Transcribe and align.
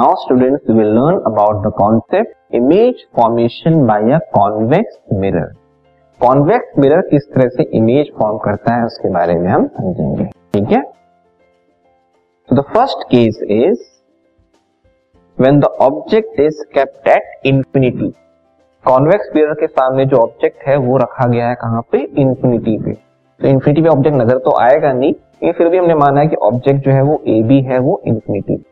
Now 0.00 0.14
students 0.16 0.70
will 0.70 0.86
learn 0.88 1.16
about 1.26 1.56
the 1.64 1.70
concept 1.78 2.54
image 2.54 3.02
formation 3.16 3.74
by 3.86 4.12
a 4.12 4.18
convex 4.34 4.96
mirror 5.14 5.50
convex 6.20 6.78
mirror 6.78 7.00
किस 7.10 7.26
तरह 7.32 7.48
से 7.48 7.62
image 7.78 8.12
form 8.20 8.38
करता 8.44 8.74
है 8.74 8.84
उसके 8.84 9.08
बारे 9.08 9.34
में 9.34 9.48
हम 9.48 9.66
समझेंगे। 9.66 10.24
ठीक 10.24 10.70
है? 10.70 10.80
The 12.48 12.64
first 12.70 13.02
case 13.10 13.42
is 13.50 13.82
when 15.38 15.60
the 15.60 15.64
object 15.88 16.40
is 16.40 16.62
kept 16.74 17.08
at 17.08 17.46
infinity 17.46 18.10
convex 18.84 19.30
mirror 19.36 19.54
के 19.54 19.66
सामने 19.66 20.06
जो 20.06 20.16
ऑब्जेक्ट 20.18 20.66
है 20.68 20.76
वो 20.78 20.96
रखा 20.96 21.28
गया 21.28 21.48
है 21.48 21.54
कहाँ 21.56 21.82
पे? 21.92 21.98
इंफिनिटी 21.98 22.78
पे। 22.78 22.92
तो 22.92 23.48
इंफिनिटी 23.48 23.82
पे 23.82 23.88
ऑब्जेक्ट 23.88 24.16
नज़र 24.16 24.38
तो 24.38 24.58
आएगा 24.62 24.92
नहीं, 24.92 25.12
लेकिन 25.12 25.52
फिर 25.52 25.68
भी 25.68 25.78
हमने 25.78 25.94
माना 25.96 26.20
है 26.20 26.26
कि 26.26 26.36
ऑब्जेक्ट 26.44 26.84
जो 26.84 26.90
है 26.90 27.02
वो 27.02 27.22
ए 27.28 27.42
बी 27.42 27.60
है, 27.62 27.78
वो 27.78 28.00
इंफिनिटी 28.06 28.62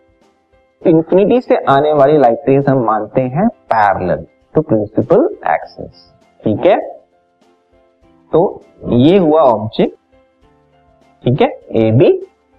इंफिनिटी 0.89 1.41
से 1.41 1.57
आने 1.71 1.93
वाली 1.93 2.19
लाइट 2.19 2.49
रेज 2.49 2.69
हम 2.69 2.85
मानते 2.85 3.21
हैं 3.35 3.49
पैरेलल 3.73 4.25
टू 4.55 4.61
प्रिंसिपल 4.63 5.29
एक्सिस 5.53 6.07
ठीक 6.45 6.67
है? 6.67 6.77
तो 8.33 8.63
ये 8.85 9.17
हुआ 9.19 9.43
ऑब्जेक्ट 9.43 9.97
ठीक 11.25 11.41
है? 11.43 11.49
ए 11.77 11.91
बी 11.93 12.13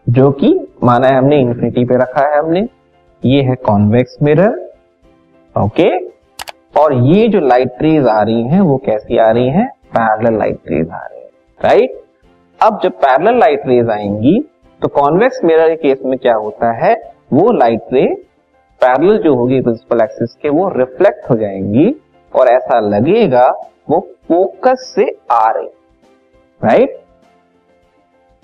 जो 0.07 0.29
कि 0.31 0.53
माना 0.83 1.07
है 1.07 1.17
हमने 1.17 1.39
इंफिनिटी 1.41 1.85
पे 1.85 1.95
रखा 1.95 2.27
है 2.29 2.39
हमने। 2.39 2.67
ये 3.23 3.41
है 3.43 3.55
कॉन्वेक्स 3.65 4.17
मिरर 4.23 4.57
ओके 5.55 5.89
और 6.73 6.93
ये 7.05 7.27
जो 7.27 7.39
लाइट 7.39 7.81
रेज 7.81 8.07
आ 8.07 8.21
रही 8.21 8.43
हैं, 8.43 8.61
वो 8.61 8.77
कैसी 8.85 9.17
आ 9.17 9.29
रही 9.31 9.49
हैं? 9.49 9.67
पैरेलल 9.95 10.37
लाइट 10.39 10.59
रेज 10.67 10.89
आ 10.89 11.05
रही 11.05 11.21
है 11.21 11.29
राइट 11.61 12.01
अब 12.59 12.79
जब 12.83 12.91
पैरेलल 13.01 13.39
लाइट 13.39 13.67
रेज 13.67 13.89
आएँगी 13.89 14.39
तो 14.81 14.87
कॉन्वेक्स 14.87 15.39
मिरर 15.43 15.69
के 15.69 15.75
केस 15.77 16.01
में 16.05 16.17
क्या 16.19 16.35
होता 16.35 16.71
है? 16.75 16.93
वो 17.31 17.51
लाइट 17.51 17.93
रे 17.93 18.05
पैरेलल 18.81 19.17
जो 19.17 19.33
होगी 19.35 19.61
प्रिंसिपल 19.61 20.01
एक्सिस 20.01 20.33
के, 20.33 20.49
वो 20.49 20.69
रिफ्लेक्ट 20.69 21.29
हो 21.29 21.35
जाएँगी 21.35 21.95
और 22.33 22.47
ऐसा 22.47 22.79
लगेगा 22.79 23.47
वो 23.89 23.99
फोकस 24.27 24.93
से 24.95 25.05
आ 25.31 25.49
रही 25.49 25.67
राइट 26.61 26.97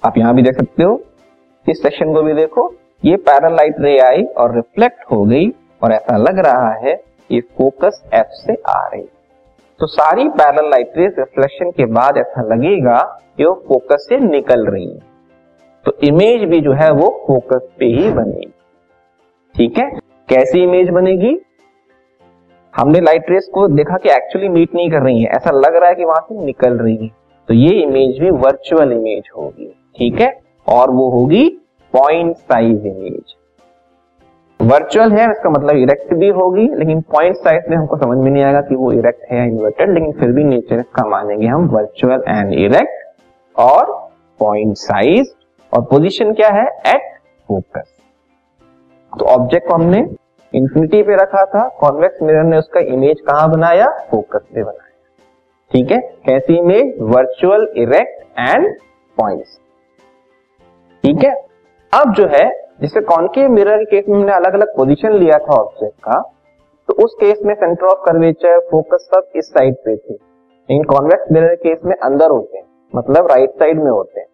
आप 0.03 0.17
यहाँ 0.17 0.33
भी 0.36 0.41
देख 0.41 0.56
सकते 0.56 0.83
हो। 0.83 1.00
इस 1.66 1.81
सेक्शन 1.81 2.13
को 2.13 2.22
भी 2.23 2.33
देखो। 2.33 2.73
ये 3.03 3.16
पैरल 3.19 3.56
लाइट 3.56 3.75
रे 3.80 3.97
आई 4.00 4.23
और 4.38 4.56
रिफ्लेक्ट 4.56 5.03
हो 5.11 5.23
गई 5.23 5.50
और 5.81 5.91
ऐसा 5.91 6.17
लग 6.17 6.39
रहा 6.39 6.72
है 6.80 6.94
ये 7.30 7.39
फोकस 7.58 8.02
एफ़ 8.13 8.33
से 8.33 8.56
आ 8.67 8.88
रही 8.88 9.03
तो 9.80 9.88
सारी 9.88 10.28
पैरल 10.31 10.69
लाइट 10.69 10.97
रेज 10.97 11.16
रिफ्लेक्शन 11.19 11.72
के 11.72 11.86
बाद 11.94 12.17
ऐसा 12.17 12.41
लगेगा 12.45 12.97
कि 13.38 13.45
वो 13.45 13.53
फोकस 13.67 14.06
से 14.09 14.19
निकल 14.19 14.66
रही 14.66 14.89
है। 14.89 15.00
तो 15.86 15.97
इमेज 16.03 16.50
भी 16.50 16.59
जो 16.61 16.73
है 16.73 16.91
वो 16.91 17.09
फोकस 17.28 17.67
पे 17.80 17.86
ही 17.86 18.09
बनेगी 18.11 18.52
ठीक 19.56 19.78
है? 19.78 19.89
कैसी 20.30 20.64
इमेज 20.64 20.89
बनेगी? 20.89 21.38
हमने 22.73 23.00
लाइट 23.00 23.30
रेस 23.30 23.50
को 23.53 23.67
देखा 23.67 23.97
कि 23.97 24.09
एक्चुअली 24.09 24.47
मीट 24.50 24.75
नहीं 24.75 24.89
कर 24.92 25.02
रही 25.02 25.22
है। 25.23 25.30
ऐसा 25.30 25.52
लग 25.52 25.75
रहा 25.75 25.89
है 25.89 25.95
कि 25.95 26.06
वहाँ 26.06 26.22
से 26.22 26.45
निकल 26.45 26.78
रही 26.78 26.95
है। 26.95 27.09
तो 27.47 27.53
ये 27.53 27.70
इमेज 27.84 28.20
भी 28.20 28.30
वर्चुअल 28.30 28.92
इमेज 28.92 29.30
होगी। 29.38 29.67
ठीक 29.97 30.20
है? 30.22 30.39
और 30.70 30.92
वो 30.92 31.09
होगी 31.09 31.47
पॉइंट 31.94 32.36
साइज़ 32.36 32.88
इमेज 32.88 33.36
वर्चुअल 34.59 35.12
है, 35.12 35.31
इसका 35.31 35.50
मतलब 35.50 35.78
इरेक्ट 35.78 36.14
भी 36.14 36.30
होगी, 36.30 36.67
लेकिन 36.75 37.02
पॉइंट 37.02 37.36
साइज़ 37.36 37.69
में 37.69 37.78
हमको 37.78 37.97
समझ 37.97 38.17
में 38.17 38.31
नहीं 38.31 38.44
आएगा 38.44 38.62
कि 38.62 38.75
वो 38.75 38.92
इरेक्ट 38.92 39.25
है 39.31 39.38
या 39.38 39.44
इन्वर्टेड 39.44 39.94
लेकिन 39.94 40.12
फिर 40.12 40.31
भी 40.31 40.44
नेचर 40.44 40.80
इसका 40.80 41.08
मानेंगे 41.08 41.47
हम 41.47 41.67
वर्चुअल 41.67 42.23
एंड 42.28 42.53
इरेक्ट 42.53 43.59
और 43.59 44.09
पॉइंट 44.40 44.75
साइज़ 44.78 45.34
और 45.73 45.81
पोजीशन 45.81 46.34
क्या 46.34 46.50
है? 46.50 46.66
एट 46.88 47.14
फोकस 47.47 47.94
तो 49.19 49.25
ऑब्जेक्ट 49.25 49.67
को 49.67 49.73
हमने 49.73 49.99
इंफिनिटी 50.53 51.01
पे 51.03 51.16
रखा 51.16 51.44
था 51.45 51.67
कॉन्वेक्स 51.79 52.22
मिरर 52.22 52.44
ने 52.44 52.57
उसका 52.57 52.79
इमेज 52.88 53.22
कहाँ 53.22 53.50
बनाया? 53.51 53.88
फोकस 54.12 54.41
पे 54.56 54.63
बनाया। 54.63 54.81
ठीक 55.72 55.91
है? 55.91 56.00
कैसी 56.25 56.57
image 56.57 56.97
virtual 57.13 57.67
erect 57.78 58.23
and 58.40 58.67
points 59.17 59.57
ठीक 61.03 61.23
है? 61.23 61.34
अब 61.94 62.13
जो 62.13 62.28
है, 62.28 62.45
जिसे 62.81 63.01
कॉन्केव 63.03 63.50
मिरर 63.50 63.78
के 63.78 63.85
केस 63.85 64.09
में 64.09 64.17
हमने 64.19 64.34
अलग 64.34 64.53
अलग 64.53 64.75
पोजीशन 64.78 65.13
लिया 65.13 65.38
था 65.40 65.53
ऑब्जेक्ट 65.53 65.97
का 66.00 66.22
तो 66.90 66.94
उस 67.03 67.16
केस 67.19 67.40
में 67.45 67.53
सेंटर 67.56 67.85
ऑफ़ 67.85 68.06
कर्वेचर 68.06 68.59
फोकस 68.72 69.07
सब 69.13 69.31
इस 69.35 69.50
साइड 69.50 69.75
पे 69.75 69.95
थे। 69.97 70.17
इन 70.69 70.84
कॉन्वेक्स 70.84 71.31
मिरर 71.31 71.56
केस 71.56 71.79
में 71.85 71.95
अंदर 71.95 72.31
होते 72.31 72.57
हैं 72.57 72.66
मतलब 72.94 73.28
राइट 73.28 73.50
साइड 73.51 73.84
में 73.84 73.91
होते 73.91 74.19
हैं। 74.19 74.28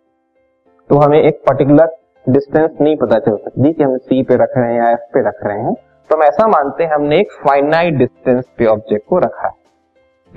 तो 0.89 0.95
हमें 0.95 1.22
एक 1.22 1.41
पर्टिकुलर 1.50 1.95
डिस्टेंस 2.29 2.71
नहीं 2.81 2.95
पता 2.97 3.19
चल 3.19 3.35
सकती 3.35 3.73
कि 3.73 3.83
हम 3.83 3.97
सी 3.97 4.23
पे 4.23 4.35
रख 4.35 4.51
रहे 4.57 4.73
हैं 4.73 4.81
या 4.81 4.91
एफ़ 4.91 4.99
पे 4.99 5.27
रख 5.27 5.39
रहे 5.43 5.59
हैं। 5.59 5.73
तो 6.09 6.17
हम 6.17 6.23
ऐसा 6.23 6.47
मानते 6.47 6.83
हैं, 6.83 6.91
हमने 6.91 7.19
एक 7.19 7.31
फाइनाइट 7.31 7.93
डिस्टेंस 7.93 8.45
पे 8.57 8.65
ऑब्जेक्ट 8.65 9.07
को 9.07 9.19
रखा 9.19 9.47
है 9.47 9.53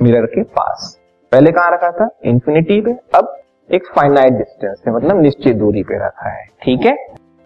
मिरर 0.02 0.26
के 0.26 0.42
पास। 0.42 1.00
पहले 1.32 1.52
कहाँ 1.52 1.72
रखा 1.72 1.90
था? 1.90 2.08
इंफिनिटी 2.24 2.80
पे। 2.80 2.90
अब 3.14 3.36
एक 3.72 3.86
फाइनाइट 3.86 4.32
डिस्टेंस 4.32 4.82
है 4.86 4.92
मतलब 4.94 5.20
निश्चित 5.20 5.56
दूरी 5.56 5.82
पे 5.82 6.06
रखा 6.06 6.28
है। 6.28 6.46
ठीक 6.62 6.80
है? 6.80 6.96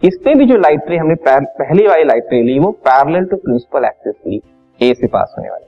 इससे 0.03 0.35
भी 0.35 0.45
जो 0.45 0.57
लाइट 0.57 0.89
रे 0.89 0.97
हमने 0.97 1.15
पहली 1.29 1.87
वाली 1.87 2.03
लाइट 2.03 2.25
रे 2.31 2.41
ली, 2.43 2.59
वो 2.59 2.71
पैरेलल 2.71 3.25
टू 3.25 3.37
प्रिंसिपल 3.37 3.85
एक्सिस 3.85 4.15
ली 4.27 4.41
ए 4.81 4.93
से 4.93 5.07
पास 5.07 5.35
होने 5.37 5.49
वाली। 5.49 5.65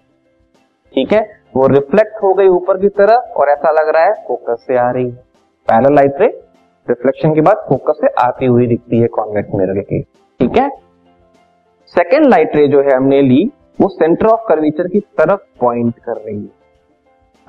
ठीक 0.93 1.13
है? 1.13 1.29
वो 1.55 1.67
रिफ्लेक्ट 1.67 2.13
हो 2.23 2.33
गई 2.33 2.47
ऊपर 2.47 2.77
की 2.77 2.89
तरफ़ 2.89 3.33
और 3.33 3.49
ऐसा 3.49 3.71
लग 3.71 3.89
रहा 3.89 4.03
है 4.03 4.13
फोकस 4.27 4.63
से 4.67 4.77
आ 4.77 4.91
रही 4.91 5.09
है। 5.09 5.15
पैरेलल 5.67 5.95
लाइट 5.95 6.13
रे 6.21 6.27
रिफ्लेक्शन 6.89 7.33
के 7.35 7.41
बाद 7.41 7.65
फोकस 7.69 7.97
से 8.01 8.07
आती 8.07 8.45
हुई 8.45 8.67
दिखती 8.67 8.99
है 8.99 9.07
कॉन्वेक्स 9.07 9.49
मिरर 9.55 9.81
के। 9.81 10.01
ठीक 10.01 10.57
है? 10.57 10.69
सेकेंड 11.87 12.25
लाइट 12.25 12.55
रे 12.55 12.67
जो 12.67 12.81
है 12.81 12.95
हमने 12.95 13.21
ली, 13.21 13.51
वो 13.81 13.87
सेंटर 13.87 14.25
ऑफ़ 14.25 14.39
कर्वेचर 14.47 14.87
की 14.87 14.99
तरफ़ 14.99 15.39
पॉइंट 15.59 15.99
कर 15.99 16.17
रही 16.17 16.41
है। 16.41 16.49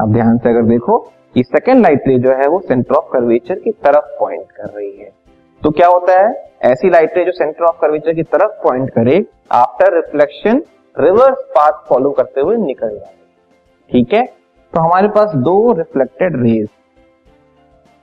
अब 0.00 0.12
ध्यान 0.12 0.38
से 0.38 0.48
अगर 0.48 0.62
देखो 0.62 0.98
कि 1.34 1.42
सेकेंड 1.42 1.82
लाइट 1.82 2.02
रे 2.06 2.18
जो 2.18 2.30
है 2.30 2.46
वो 2.46 2.60
सेंटर 2.60 2.94
ऑफ़ 2.94 3.12
कर्वेचर 3.12 3.54
की 3.54 3.70
तरफ़ 3.70 4.04
पॉइंट 4.20 4.52
कर 4.52 4.64
रही 4.64 4.96
है। 4.96 5.10
तो 5.62 5.70
क्या 5.70 5.88
होता 5.88 6.20
है? 6.20 6.50
ऐसी 6.62 6.90
लाइट 6.90 7.16
रे 7.16 7.24
जो 7.24 7.32
सेंटर 7.32 7.64
ऑफ़ 7.64 7.80
कर्वेचर 7.80 8.14
की 8.14 8.22
तरफ़ 8.22 8.52
पॉइंट 8.62 8.90
करे 8.90 9.24
after 9.52 9.94
reflection 9.94 10.62
reverse 10.98 11.44
path 11.50 11.88
follow 11.88 12.10
करते 12.10 12.40
हुए 12.40 12.56
निकल 12.56 12.88
जाए। 12.88 13.14
ठीक 13.90 14.12
है? 14.12 14.24
तो 14.74 14.80
हमारे 14.80 15.08
पास 15.08 15.34
दो 15.34 15.72
रिफ्लेक्टेड 15.72 16.42
रेज 16.42 16.68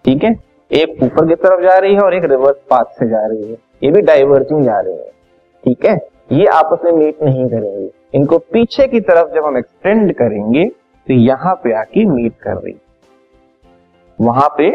ठीक 0.06 0.24
है? 0.24 0.49
एक 0.72 1.04
ऊपर 1.04 1.28
की 1.28 1.36
तरफ़ 1.36 1.62
जा 1.62 1.78
रही 1.78 1.94
है 1.94 2.00
और 2.00 2.14
एक 2.14 2.24
रिवर्स 2.24 2.56
पाथ 2.70 2.86
से 2.94 3.08
जा 3.10 3.26
रही 3.26 3.44
है। 3.44 3.58
ये 3.84 3.92
भी 3.92 4.02
डाइवर्जिंग 4.02 4.64
जा 4.64 4.80
रही 4.80 4.94
है। 4.94 5.10
ठीक 5.64 5.86
है? 5.86 5.96
ये 6.32 6.46
आपस 6.48 6.84
में 6.86 6.92
मीट 6.92 7.24
नहीं 7.24 7.48
करेंगे। 7.50 7.90
इनको 8.14 8.38
पीछे 8.54 8.88
की 8.88 9.00
तरफ़ 9.00 9.34
जब 9.36 9.46
हम 9.46 9.58
एक्सटेंड 9.58 10.14
करेंगे 10.14 10.66
तो 11.08 11.14
यहाँ 11.14 11.54
पे 11.64 11.74
आके 11.74 12.06
मीट 12.06 12.34
कर 12.42 12.56
रही 12.56 12.76
वहाँ 14.20 14.48
पे 14.58 14.70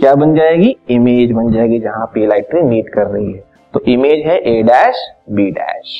क्या 0.00 0.14
बन 0.14 0.34
जाएगी? 0.34 0.76
इमेज 0.90 1.32
बन 1.32 1.52
जाएगी 1.52 1.78
जहाँ 1.78 2.06
पे 2.06 2.26
लाइट 2.26 2.54
रे 2.54 2.62
मीट 2.62 2.88
कर 2.88 3.06
रही 3.06 3.32
है। 3.32 3.42
तो 3.74 3.80
इमेज 3.88 4.26
है 4.26 4.38
ए 4.48 4.62
डैश 4.62 5.08
बी 5.30 5.50
डैश 5.50 5.96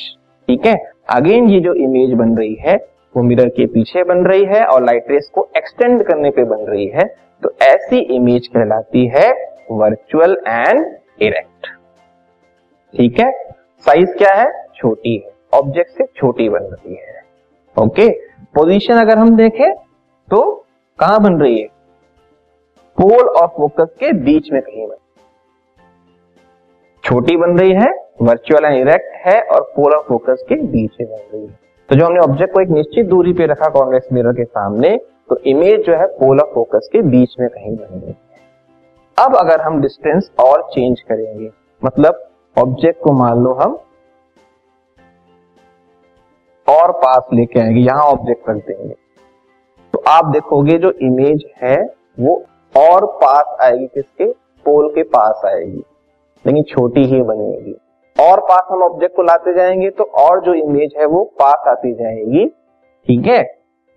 ठीक 0.47 0.65
है? 0.65 0.75
अगेन 1.09 1.49
ये 1.49 1.59
जो 1.59 1.73
इमेज 1.73 2.13
बन 2.13 2.37
रही 2.37 2.55
है 2.59 2.77
वो 3.15 3.23
मिरर 3.23 3.49
के 3.49 3.65
पीछे 3.67 4.03
बन 4.03 4.25
रही 4.25 4.45
है 4.45 4.63
और 4.65 4.83
लाइट 4.83 5.09
रेस 5.11 5.29
को 5.33 5.47
एक्सटेंड 5.57 6.03
करने 6.03 6.29
पे 6.31 6.43
बन 6.43 6.65
रही 6.65 6.87
है 6.87 7.05
तो 7.43 7.53
ऐसी 7.61 7.99
इमेज 8.15 8.47
कहलाती 8.47 9.05
है 9.07 9.31
वर्चुअल 9.71 10.37
एंड 10.47 10.85
इरेक्ट 11.21 11.67
ठीक 12.93 13.19
है? 13.19 13.31
साइज़ 13.85 14.11
क्या 14.17 14.33
है? 14.33 14.51
छोटी 14.75 15.15
है। 15.15 15.31
ऑब्जेक्ट 15.53 15.91
से 15.91 16.03
छोटी 16.15 16.47
बन 16.49 16.63
रही 16.63 16.95
है। 16.95 17.21
ओके 17.77 18.09
पोजीशन 18.55 18.93
अगर 18.93 19.17
हम 19.17 19.35
देखें 19.37 19.73
तो 20.27 20.41
कहाँ 20.99 21.21
बन 21.23 21.39
रही 21.41 21.59
है? 21.61 21.67
पोल 22.97 23.27
और 23.29 23.47
फोकस 23.47 23.95
के 23.99 24.11
बीच 24.23 24.51
में 24.51 24.61
कहीं 24.61 24.87
बन 24.87 24.95
छोटी 27.03 27.35
बन 27.37 27.57
रही 27.59 27.71
है 27.73 27.89
वर्चुअल 28.21 28.65
एंड 28.65 28.75
इरेक्ट 28.77 29.15
है 29.25 29.41
और 29.43 29.61
पोल 29.75 29.93
और 29.93 30.05
फोकस 30.07 30.43
के 30.49 30.55
बीच 30.55 30.91
में 31.01 31.09
बन 31.09 31.17
रही 31.33 31.45
है। 31.45 31.61
तो 31.89 31.95
जो 31.95 32.05
हमने 32.05 32.19
ऑब्जेक्ट 32.19 32.53
को 32.53 32.61
एक 32.61 32.69
निश्चित 32.69 33.05
दूरी 33.05 33.33
पे 33.33 33.45
रखा 33.45 33.69
कॉन्वेक्स 33.69 34.07
मिरर 34.13 34.31
के 34.31 34.43
सामने 34.43 34.97
तो 35.29 35.37
इमेज 35.37 35.85
जो 35.85 35.93
है 35.93 36.07
पोल 36.07 36.39
फोकस 36.39 36.89
के 36.91 37.01
बीच 37.01 37.35
में 37.39 37.49
कहीं 37.49 37.75
बन 37.75 38.07
है 38.07 38.17
अब 39.19 39.35
अगर 39.35 39.61
हम 39.61 39.81
डिस्टेंस 39.81 40.31
और 40.39 40.61
चेंज 40.61 41.01
करेंगे 41.01 41.49
मतलब 41.85 42.27
ऑब्जेक्ट 42.59 43.03
को 43.03 43.11
मान 43.11 43.37
लो 43.37 43.53
हम 43.53 43.79
और 46.69 46.91
पास 46.91 47.27
लेके 47.33 47.59
आएँगे, 47.59 47.81
यहाँ 47.81 48.03
ऑब्जेक्ट 48.03 48.49
रख 48.49 48.55
देंगे। 48.55 48.95
तो 49.93 50.03
आप 50.07 50.25
देखोगे 50.25 50.77
जो 50.77 50.91
इमेज 50.91 51.45
है, 51.61 51.93
वो 52.19 52.45
और 52.77 53.05
पास 53.05 53.57
आएगी 53.61 53.87
किसके? 53.87 54.31
पोल 54.65 54.89
के 54.89 55.03
पास 55.03 55.41
आएगी। 55.45 55.83
लेकिन 56.45 56.63
छोटी 56.63 57.03
ही 57.03 57.21
बनेगी। 57.21 57.75
और 58.15 58.39
पास 58.41 58.67
हम 58.69 58.83
ऑब्जेक्ट 58.83 59.15
को 59.15 59.23
लाते 59.23 59.53
जाएँगे 59.53 59.89
तो 59.89 60.03
और 60.19 60.41
जो 60.41 60.53
इमेज 60.55 60.93
है 60.99 61.05
वो 61.05 61.23
पास 61.39 61.67
आती 61.67 61.93
जाएगी। 61.93 62.45
ठीक 63.07 63.25
है? 63.27 63.41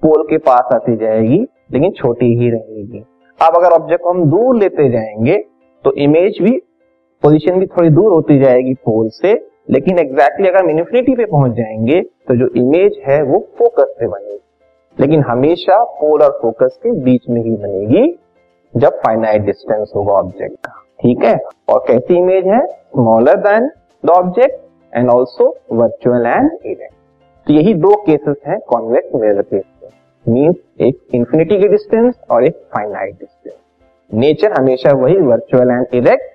पोल 0.03 0.23
के 0.23 0.39
पास 0.39 0.73
आती 0.75 0.97
जाएगी, 0.97 1.39
लेकिन 1.73 1.91
छोटी 1.93 2.27
ही 2.39 2.51
रहेगी। 2.51 3.05
अब 3.41 3.57
अगर 3.57 3.75
ऑब्जेक्ट 3.75 4.03
को 4.05 4.11
हम 4.11 4.25
दूर 4.31 4.57
लेते 4.57 4.89
जाएँगे 4.91 5.37
तो 5.85 5.93
इमेज 5.95 6.39
भी 6.43 6.57
पोजीशन 7.23 7.59
भी 7.59 7.67
थोड़ी 7.67 7.91
दूर 7.91 8.13
होती 8.13 8.39
जाएगी 8.39 8.75
पोल 8.77 9.09
से, 9.11 9.33
लेकिन 9.71 9.99
एग्जैक्टली 9.99 10.49
अगर 10.49 10.59
हम 10.59 10.71
इन्फिनिटी 10.71 11.15
पे 11.17 11.25
पहुँच 11.25 11.53
जाएँगे 11.53 12.01
तो 12.29 12.37
जो 12.37 12.49
इमेज 12.57 13.01
है 13.07 13.23
वो 13.23 13.39
फोकस 13.59 13.95
पे 14.01 14.07
बनेगी। 14.07 14.41
लेकिन 14.99 15.23
हमेशा 15.23 15.83
पोल 15.95 16.23
और 16.23 16.39
फोकस 16.43 16.79
के 16.83 16.93
बीच 17.01 17.29
में 17.31 17.43
ही 17.43 17.51
बनेगी, 17.53 18.19
जब 18.75 18.99
फाइनाइट 18.99 19.43
डिस्टेंस 19.43 19.93
होगा 19.97 20.13
ऑब्जेक्ट 20.15 20.57
का। 20.57 20.83
ठीक 21.01 21.25
है? 21.25 21.37
और 21.69 21.85
कैसी 21.89 22.19
इमेज 22.19 22.47
है? 22.47 22.67
Smaller 22.67 23.37
than 23.41 23.71
the 24.05 24.11
object 24.11 24.61
and 24.93 25.11
also 25.11 25.49
virtual 25.73 26.27
and 26.27 26.51
erect 26.65 26.95
तो 27.47 27.53
यही 27.53 27.75
दो 27.75 27.95
केसेस 28.03 28.37
हैं 28.47 28.59
कॉन्वेक्स 28.69 29.15
मिरर 29.15 29.43
केस 29.43 29.65
में 29.83 29.91
मीन्स 30.27 30.57
एक 30.81 30.99
इंफिनिटी 31.15 31.59
की 31.61 31.69
डिस्टेंस 31.69 32.15
और 32.31 32.45
एक 32.45 32.57
फाइनाइट 32.77 33.15
डिस्टेंस 33.15 33.55
नेचर 34.11 34.53
हमेशा 34.53 34.93
वही 34.97 35.17
virtual 35.23 35.71
and 35.71 35.95
erect 35.95 36.35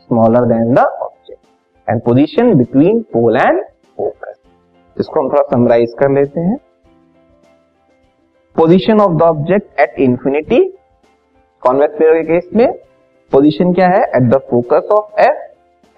smaller 0.00 0.46
than 0.48 0.74
the 0.74 0.78
object 0.78 1.90
and 1.90 2.00
position 2.02 2.52
between 2.54 3.00
pole 3.12 3.36
and 3.36 3.62
focus 3.96 4.36
इसको 4.96 5.20
हम 5.20 5.28
थोड़ा 5.30 5.42
समराइज 5.50 5.94
कर 5.98 6.10
लेते 6.10 6.40
हैं। 6.40 6.56
Position 8.56 9.00
of 9.00 9.12
the 9.12 9.22
object 9.22 9.80
at 9.80 9.98
infinity 10.00 10.64
convex 11.62 12.00
mirror 12.00 12.22
के 12.22 12.24
केस 12.32 12.50
में 12.54 12.72
पोजिशन 13.32 13.72
क्या 13.74 13.88
है? 13.88 14.02
At 14.04 14.30
the 14.30 14.40
focus 14.50 14.88
of 14.92 15.20
F 15.20 15.48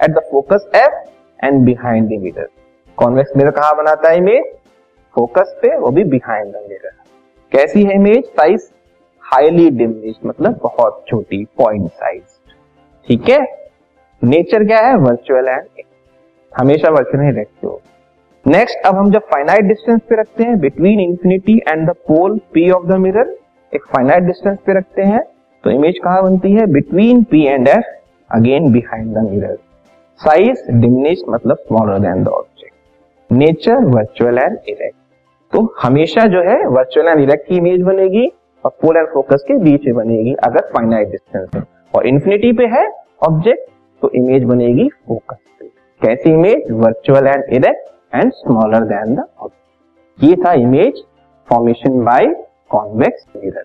at 0.03 0.11
the 0.11 0.23
focus 0.31 0.71
F 0.77 1.47
and 1.47 1.65
behind 1.65 2.09
the 2.09 2.23
mirror 2.23 2.49
convex 2.99 3.37
mirror 3.37 3.51
कहाँ 3.51 3.77
बनाता 3.77 4.11
है 4.11 4.17
इमेज 4.17 4.45
फोकस 5.15 5.55
पे, 5.63 5.77
वो 5.77 5.91
भी 5.91 6.05
बिहाइंड 6.05 6.53
द 6.53 6.61
मिरर 6.69 6.91
कैसी 7.53 7.83
है 7.85 7.95
इमेज 7.95 8.25
साइज़ 8.27 8.63
हाईली 9.23 9.69
डिमिश 9.71 10.15
मतलब 10.27 10.59
बहुत 10.63 11.05
छोटी 11.09 11.45
पॉइंट 11.59 11.91
साइज़ 11.91 12.23
ठीक 13.09 13.29
है? 13.29 13.41
नेचर 14.23 14.65
क्या 14.65 14.79
है? 14.81 14.95
वर्चुअल 14.97 15.49
एंड 15.49 15.83
हमेशा 16.53 16.91
वर्चुअल 16.91 17.25
ही 17.25 17.31
रखते 17.41 17.67
हो. 17.67 17.81
नेक्स्ट 18.45 18.87
अब 18.87 18.97
हम 18.97 19.11
जब 19.13 19.27
फाइनाइट 19.33 19.65
डिस्टेंस 19.65 20.01
पे 20.09 20.21
रखते 20.21 20.45
हैं 20.45 20.59
between 20.61 21.01
infinity 21.01 21.57
and 21.69 21.89
the 21.89 21.95
pole 22.09 22.39
P 22.55 22.71
of 22.71 22.87
the 22.87 22.97
mirror 23.01 23.35
एक 23.73 23.85
फाइनाइट 23.93 24.23
डिस्टेंस 24.25 24.59
पे 24.67 24.79
रखते 24.79 25.03
हैं 25.03 25.23
तो 25.65 25.71
इमेज 25.71 25.99
कहाँ 26.05 26.23
बनती 26.23 26.53
है? 26.53 26.67
Between 26.73 27.23
P 27.25 27.45
and 27.47 27.69
F 27.69 27.85
again 28.31 28.73
behind 28.73 29.15
the 29.15 29.29
mirror 29.31 29.59
size 30.21 30.71
diminish 30.73 31.23
मतलब 31.29 31.57
smaller 31.59 31.99
than 31.99 32.23
the 32.25 32.29
object 32.29 33.33
nature 33.33 33.85
virtual 33.87 34.39
and 34.39 34.59
erect 34.69 34.97
तो 35.53 35.63
हमेशा 35.83 36.27
जो 36.27 36.43
है 36.43 36.57
वर्चुअल 36.69 37.09
एंड 37.09 37.21
इरेक्ट 37.21 37.49
की 37.49 37.57
इमेज 37.57 37.83
बनेगी 37.83 38.27
और 38.65 38.71
पोल 38.83 38.97
एंड 38.97 39.09
फोकस 39.13 39.45
के 39.49 39.59
बीच 39.63 39.87
में 39.87 39.95
बनेगी 39.95 40.35
अगर 40.45 40.69
फाइनाइट 40.75 41.09
डिस्टेंस 41.11 41.49
है। 41.55 41.63
और 41.95 42.07
इन्फिनिटी 42.07 42.53
पे 42.53 42.67
है 42.75 42.87
ऑब्जेक्ट 43.23 43.71
तो 44.03 44.11
इमेज 44.15 44.45
बनेगी 44.45 44.89
फोकस 45.09 45.37
पे। 45.61 45.67
कैसी 46.01 46.31
image 46.31 46.71
virtual 46.85 47.27
and 47.27 47.45
erect 47.51 48.15
and 48.15 48.33
smaller 48.35 48.85
than 48.87 49.15
the 49.15 49.27
object 49.39 50.25
ये 50.25 50.37
था 50.45 50.53
image 50.63 51.03
formation 51.49 52.03
by 52.05 52.35
convex 52.71 53.27
mirror 53.37 53.65